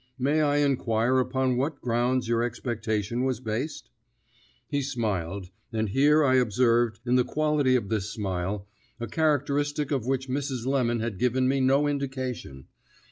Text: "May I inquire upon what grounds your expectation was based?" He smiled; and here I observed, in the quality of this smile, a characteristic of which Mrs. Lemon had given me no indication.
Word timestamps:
"May 0.17 0.41
I 0.41 0.57
inquire 0.57 1.19
upon 1.19 1.57
what 1.57 1.79
grounds 1.79 2.27
your 2.27 2.41
expectation 2.41 3.23
was 3.23 3.39
based?" 3.39 3.91
He 4.67 4.81
smiled; 4.81 5.51
and 5.71 5.89
here 5.89 6.23
I 6.25 6.37
observed, 6.37 6.99
in 7.05 7.17
the 7.17 7.23
quality 7.23 7.75
of 7.75 7.89
this 7.89 8.11
smile, 8.11 8.67
a 8.99 9.05
characteristic 9.05 9.91
of 9.91 10.07
which 10.07 10.27
Mrs. 10.27 10.65
Lemon 10.65 11.01
had 11.01 11.19
given 11.19 11.47
me 11.47 11.59
no 11.59 11.85
indication. 11.87 12.65